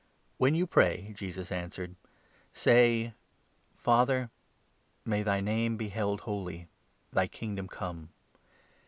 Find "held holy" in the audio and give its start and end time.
5.89-6.67